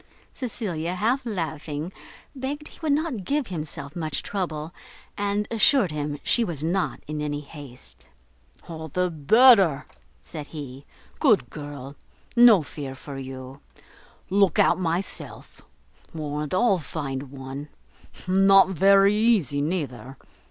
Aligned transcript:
Cecilia, 0.33 0.95
half 0.95 1.23
laughing, 1.27 1.93
begged 2.35 2.69
he 2.69 2.79
would 2.81 2.91
not 2.91 3.23
give 3.23 3.45
himself 3.45 3.95
much 3.95 4.23
trouble, 4.23 4.73
and 5.15 5.47
assured 5.51 5.91
him 5.91 6.19
she 6.23 6.43
was 6.43 6.63
not 6.63 7.01
in 7.05 7.21
any 7.21 7.41
haste. 7.41 8.07
"All 8.67 8.87
the 8.87 9.11
better," 9.11 9.85
said 10.23 10.47
he, 10.47 10.87
"good 11.19 11.51
girl; 11.51 11.95
no 12.35 12.63
fear 12.63 12.95
for 12.95 13.19
you: 13.19 13.59
look 14.31 14.57
out 14.57 14.79
myself; 14.79 15.61
warrant 16.15 16.55
I'll 16.55 16.79
find 16.79 17.29
one. 17.31 17.69
Not 18.27 18.69
very 18.69 19.13
easy, 19.13 19.61
neither! 19.61 20.17